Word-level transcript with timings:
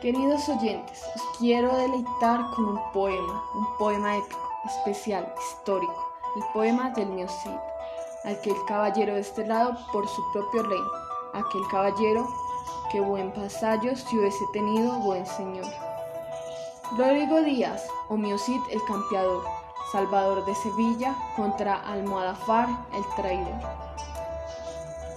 Queridos 0.00 0.48
oyentes, 0.48 1.02
os 1.14 1.38
quiero 1.38 1.76
deleitar 1.76 2.40
con 2.56 2.64
un 2.64 2.80
poema, 2.90 3.44
un 3.54 3.66
poema 3.76 4.16
épico, 4.16 4.40
especial, 4.64 5.30
histórico, 5.38 6.10
el 6.36 6.42
poema 6.54 6.88
del 6.92 7.10
mío 7.10 7.28
Cid, 7.28 7.50
aquel 8.24 8.56
caballero 8.66 9.14
desterrado 9.14 9.76
por 9.92 10.08
su 10.08 10.22
propio 10.32 10.62
rey, 10.62 10.80
aquel 11.34 11.60
caballero 11.70 12.26
que 12.90 12.98
buen 12.98 13.30
pasallo 13.34 13.94
si 13.94 14.16
hubiese 14.16 14.42
tenido 14.54 14.90
buen 15.00 15.26
señor. 15.26 15.66
Rodrigo 16.96 17.42
Díaz, 17.42 17.86
o 18.08 18.16
mío 18.16 18.38
Cid 18.38 18.62
el 18.70 18.82
campeador, 18.84 19.44
salvador 19.92 20.46
de 20.46 20.54
Sevilla 20.54 21.14
contra 21.36 21.74
Almohadafar 21.74 22.70
el 22.94 23.04
traidor. 23.16 23.60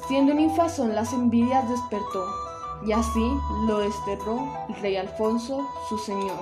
Siendo 0.10 0.34
un 0.34 0.42
infazón 0.42 0.94
las 0.94 1.14
envidias 1.14 1.70
despertó, 1.70 2.43
y 2.86 2.92
así 2.92 3.38
lo 3.66 3.80
desterró 3.80 4.48
el 4.70 4.76
rey 4.76 4.98
Alfonso, 4.98 5.68
su 5.90 5.98
señor. 5.98 6.40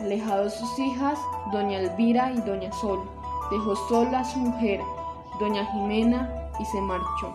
Alejados 0.00 0.54
sus 0.54 0.78
hijas, 0.78 1.18
doña 1.52 1.78
Elvira 1.78 2.32
y 2.32 2.40
doña 2.40 2.72
Sol, 2.72 3.08
dejó 3.50 3.76
sola 3.88 4.20
a 4.20 4.24
su 4.24 4.38
mujer, 4.38 4.80
doña 5.38 5.64
Jimena, 5.66 6.50
y 6.58 6.64
se 6.64 6.80
marchó. 6.80 7.34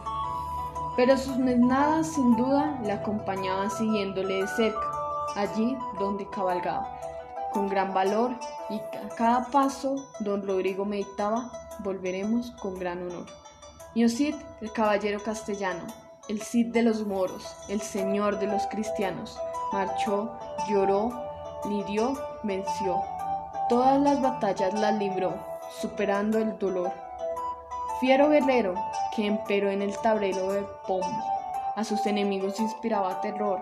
Pero 0.96 1.18
sus 1.18 1.38
mesnadas 1.38 2.08
sin 2.08 2.36
duda 2.36 2.80
le 2.84 2.92
acompañaban 2.92 3.72
siguiéndole 3.72 4.42
de 4.42 4.48
cerca, 4.48 4.92
allí 5.36 5.78
donde 6.00 6.28
cabalgaba. 6.30 7.00
Con 7.54 7.68
gran 7.68 7.94
valor 7.94 8.32
y 8.70 8.76
a 8.76 9.10
cada 9.16 9.46
paso 9.46 9.96
don 10.20 10.46
Rodrigo 10.46 10.86
meditaba, 10.86 11.52
volveremos 11.80 12.52
con 12.62 12.78
gran 12.78 13.02
honor. 13.04 13.26
Y 13.96 14.08
Cid, 14.08 14.36
el 14.62 14.72
caballero 14.72 15.20
castellano, 15.24 15.82
el 16.30 16.44
Cid 16.44 16.68
de 16.68 16.84
los 16.84 17.08
moros, 17.08 17.44
el 17.70 17.82
señor 17.82 18.38
de 18.38 18.46
los 18.46 18.68
cristianos, 18.68 19.36
marchó, 19.74 20.32
lloró, 20.70 21.12
lidió, 21.68 22.14
venció. 22.44 23.02
Todas 23.68 24.00
las 24.00 24.22
batallas 24.22 24.76
las 24.76 24.94
libró, 25.00 25.34
superando 25.82 26.38
el 26.38 26.58
dolor. 26.60 26.92
Fiero 28.00 28.30
guerrero, 28.30 28.76
que 29.16 29.26
empero 29.26 29.72
en 29.72 29.82
el 29.82 29.98
tablero 29.98 30.52
de 30.52 30.62
pombo, 30.86 31.24
a 31.76 31.84
sus 31.84 32.06
enemigos 32.06 32.60
inspiraba 32.60 33.22
terror, 33.22 33.60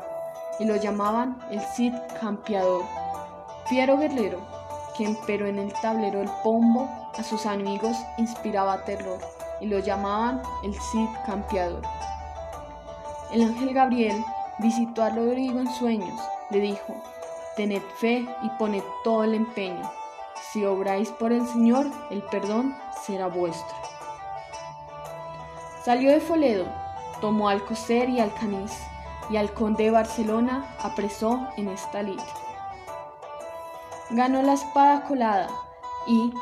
y 0.59 0.66
lo 0.66 0.75
llamaban 0.75 1.39
el 1.50 1.61
Cid 1.61 1.94
campeador. 2.19 2.84
Fiero 3.67 3.97
guerrero, 3.97 4.39
que 4.97 5.06
empero 5.06 5.47
en 5.47 5.58
el 5.58 5.72
tablero 5.81 6.19
del 6.19 6.30
pombo, 6.44 6.89
a 7.17 7.23
sus 7.23 7.45
enemigos 7.45 7.95
inspiraba 8.17 8.84
terror, 8.84 9.19
y 9.61 9.67
lo 9.67 9.80
llamaban 9.80 10.41
el 10.66 10.73
Cid 10.73 11.08
campeador. 11.25 11.81
El 13.31 13.42
ángel 13.42 13.73
Gabriel 13.73 14.23
visitó 14.59 15.03
a 15.03 15.09
Rodrigo 15.09 15.59
en 15.59 15.70
sueños, 15.70 16.17
le 16.50 16.61
dijo, 16.61 16.95
Tened 17.58 17.81
fe 17.97 18.25
y 18.42 18.50
poned 18.58 18.84
todo 19.03 19.25
el 19.25 19.34
empeño. 19.34 19.92
Si 20.52 20.64
obráis 20.64 21.09
por 21.09 21.34
el 21.34 21.45
Señor, 21.45 21.88
el 22.09 22.22
perdón 22.23 22.73
será 23.06 23.28
vuestro. 23.28 23.75
Salió 25.84 26.11
de 26.11 26.22
Foledo, 26.22 26.67
tomó 27.19 27.50
Alcocer 27.50 28.09
y 28.09 28.22
Alcaniz, 28.22 28.72
y 29.30 29.36
al 29.36 29.52
conde 29.53 29.86
de 29.86 29.91
Barcelona 29.91 30.66
apresó 30.81 31.47
en 31.58 31.67
esta 31.67 32.03
lid. 32.03 32.19
Ganó 34.12 34.41
la 34.41 34.53
espada 34.53 35.03
colada 35.03 35.50
y, 36.06 36.34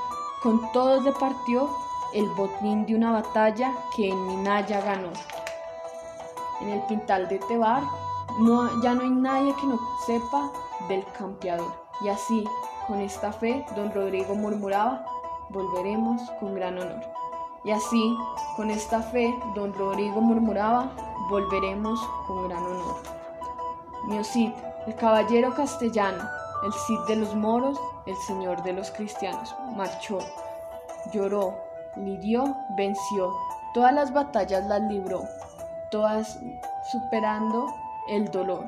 con 0.44 0.72
todos 0.72 1.04
departió 1.04 1.68
el 2.14 2.30
botín 2.32 2.86
de 2.86 2.94
una 2.94 3.12
batalla 3.12 3.72
que 3.96 4.10
en 4.10 4.28
Minaya 4.28 4.82
ganó 4.82 5.10
en 6.62 6.70
el 6.70 6.82
Pintal 6.84 7.28
de 7.28 7.40
Tebar, 7.40 7.84
no, 8.40 8.82
ya 8.82 8.94
no 8.94 9.02
hay 9.02 9.10
nadie 9.10 9.54
que 9.56 9.68
no 9.68 9.80
sepa 10.06 10.52
del 10.88 11.06
campeador. 11.18 11.72
Y 12.02 12.10
así, 12.10 12.44
con 12.88 13.00
esta 13.00 13.32
fe, 13.32 13.66
don 13.76 13.94
Rodrigo 13.94 14.36
murmuraba, 14.36 15.06
volveremos 15.50 16.22
con 16.40 16.56
gran 16.56 16.78
honor. 16.78 17.02
Y 17.64 17.72
así, 17.72 18.16
con 18.56 18.70
esta 18.70 19.02
fe, 19.02 19.34
don 19.56 19.74
Rodrigo 19.74 20.22
murmuraba, 20.22 20.92
volveremos 21.30 22.00
con 22.28 22.48
gran 22.48 22.64
honor. 22.64 22.98
Mi 24.08 24.24
Cid, 24.24 24.52
el 24.86 24.96
caballero 24.96 25.54
castellano, 25.56 26.24
el 26.64 26.74
Cid 26.74 27.00
de 27.08 27.16
los 27.16 27.36
moros, 27.36 27.80
el 28.06 28.16
señor 28.18 28.62
de 28.62 28.74
los 28.74 28.92
cristianos, 28.92 29.56
marchó, 29.76 30.20
lloró, 31.12 31.56
lidió, 31.96 32.56
venció, 32.78 33.34
todas 33.74 33.94
las 33.94 34.14
batallas 34.14 34.64
las 34.66 34.82
libró, 34.82 35.24
superando 36.92 37.74
el 38.08 38.30
dolor. 38.32 38.66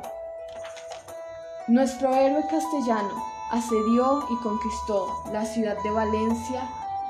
Nuestro 1.68 2.14
héroe 2.14 2.44
castellano 2.50 3.24
asedió 3.52 4.24
y 4.30 4.36
conquistó 4.42 5.08
la 5.32 5.46
ciudad 5.46 5.78
de 5.84 5.92
Valencia, 5.92 6.70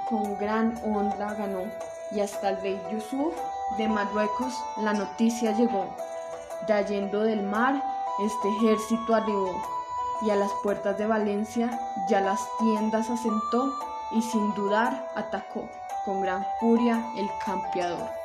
con 0.10 0.38
gran 0.38 0.80
honra 0.84 1.34
ganó, 1.34 1.66
y 2.12 2.22
hasta 2.22 2.50
el 2.50 2.62
rey 2.62 2.82
Yusuf 2.92 3.34
de 3.78 3.88
Marruecos 3.88 4.54
la 4.78 4.94
noticia 4.94 5.52
llegó. 5.52 5.86
Trayendo 6.66 7.22
del 7.22 7.44
mar, 7.44 7.84
este 8.24 8.50
ejército 8.58 9.14
arribó, 9.14 9.52
y 10.22 10.32
a 10.32 10.36
las 10.36 10.52
puertas 10.64 10.98
de 10.98 11.06
Valencia 11.06 11.80
ya 12.10 12.22
las 12.22 12.42
tiendas 12.60 13.10
asentó, 13.10 13.72
y 14.12 14.22
sin 14.22 14.54
dudar 14.56 15.12
atacó 15.16 15.70
con 16.06 16.22
gran 16.22 16.46
furia 16.60 17.06
el 17.18 17.30
campeador 17.46 18.17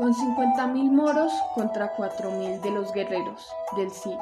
con 0.00 0.14
50.000 0.14 0.90
moros 0.90 1.30
contra 1.54 1.94
4.000 1.94 2.62
de 2.62 2.70
los 2.70 2.90
guerreros 2.94 3.46
del 3.76 3.90
Cid, 3.90 4.16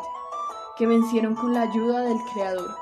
que 0.76 0.88
vencieron 0.88 1.36
con 1.36 1.54
la 1.54 1.62
ayuda 1.62 2.00
del 2.00 2.18
Creador. 2.32 2.76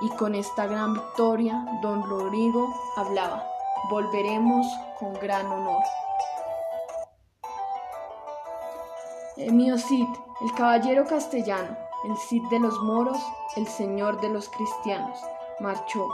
Y 0.00 0.08
con 0.16 0.34
esta 0.34 0.66
gran 0.66 0.94
victoria, 0.94 1.64
don 1.82 2.02
Rodrigo 2.02 2.74
hablaba, 2.96 3.46
volveremos 3.90 4.66
con 4.98 5.14
gran 5.14 5.46
honor. 5.46 5.84
El 9.36 9.52
mío 9.52 9.78
Cid, 9.78 10.08
el 10.40 10.52
caballero 10.54 11.04
castellano, 11.04 11.76
el 12.08 12.16
Cid 12.16 12.42
de 12.50 12.58
los 12.58 12.76
moros, 12.80 13.18
el 13.54 13.68
señor 13.68 14.20
de 14.20 14.30
los 14.30 14.48
cristianos, 14.48 15.16
marchó, 15.60 16.08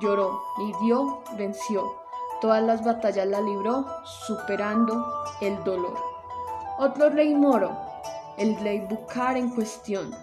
lloró, 0.00 0.42
lidió, 0.56 1.22
venció 1.36 2.07
Todas 2.40 2.62
las 2.62 2.84
batallas 2.84 3.26
la 3.26 3.40
libró, 3.40 3.84
superando 4.04 5.04
el 5.40 5.62
dolor. 5.64 5.98
Otro 6.78 7.10
rey 7.10 7.34
moro, 7.34 7.76
el 8.36 8.56
rey 8.60 8.78
Bucar 8.80 9.36
en 9.36 9.50
cuestión, 9.50 10.14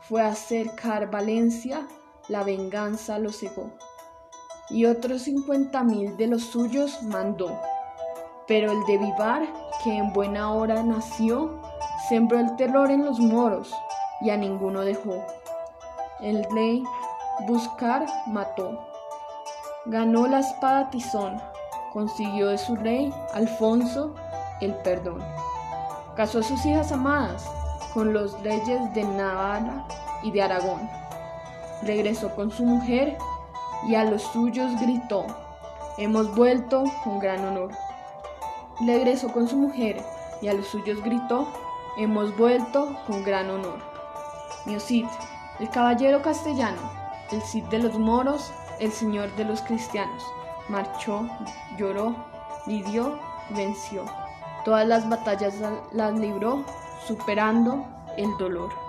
fue 0.00 0.20
a 0.20 0.34
cercar 0.34 1.10
Valencia, 1.12 1.86
la 2.28 2.42
venganza 2.42 3.20
lo 3.20 3.30
cegó. 3.30 3.70
Y 4.68 4.86
otros 4.86 5.22
cincuenta 5.22 5.84
mil 5.84 6.16
de 6.16 6.26
los 6.26 6.42
suyos 6.42 7.02
mandó. 7.04 7.56
Pero 8.48 8.72
el 8.72 8.84
de 8.86 8.98
Vivar, 8.98 9.46
que 9.84 9.96
en 9.96 10.12
buena 10.12 10.52
hora 10.52 10.82
nació, 10.82 11.60
sembró 12.08 12.40
el 12.40 12.56
terror 12.56 12.90
en 12.90 13.04
los 13.04 13.20
moros 13.20 13.72
y 14.20 14.30
a 14.30 14.36
ninguno 14.36 14.80
dejó. 14.80 15.24
El 16.20 16.44
rey 16.50 16.82
Buscar 17.46 18.06
mató 18.26 18.93
Ganó 19.86 20.26
la 20.26 20.38
espada 20.38 20.88
Tizón, 20.88 21.42
consiguió 21.92 22.48
de 22.48 22.56
su 22.56 22.74
rey, 22.74 23.12
Alfonso, 23.34 24.14
el 24.62 24.74
perdón. 24.76 25.22
Casó 26.16 26.38
a 26.38 26.42
sus 26.42 26.64
hijas 26.64 26.90
amadas 26.90 27.46
con 27.92 28.14
los 28.14 28.42
reyes 28.42 28.94
de 28.94 29.04
Navarra 29.04 29.86
y 30.22 30.30
de 30.30 30.40
Aragón. 30.40 30.88
Regresó 31.82 32.34
con 32.34 32.50
su 32.50 32.64
mujer 32.64 33.18
y 33.86 33.94
a 33.94 34.04
los 34.04 34.22
suyos 34.22 34.80
gritó, 34.80 35.26
hemos 35.98 36.34
vuelto 36.34 36.84
con 37.02 37.18
gran 37.18 37.44
honor. 37.44 37.72
Regresó 38.86 39.32
con 39.32 39.48
su 39.48 39.56
mujer 39.58 40.02
y 40.40 40.48
a 40.48 40.54
los 40.54 40.66
suyos 40.66 41.02
gritó, 41.04 41.46
hemos 41.98 42.34
vuelto 42.38 42.96
con 43.06 43.22
gran 43.22 43.50
honor. 43.50 43.80
Mi 44.64 44.80
Cid, 44.80 45.04
el 45.60 45.68
caballero 45.68 46.22
castellano, 46.22 46.80
el 47.30 47.42
Cid 47.42 47.64
de 47.64 47.80
los 47.80 47.98
moros, 47.98 48.50
el 48.80 48.92
Señor 48.92 49.34
de 49.36 49.44
los 49.44 49.60
cristianos. 49.62 50.24
Marchó, 50.68 51.28
lloró, 51.78 52.14
lidió, 52.66 53.18
venció. 53.50 54.04
Todas 54.64 54.86
las 54.86 55.08
batallas 55.08 55.54
las 55.92 56.14
libró, 56.14 56.64
superando 57.06 57.86
el 58.16 58.36
dolor. 58.38 58.83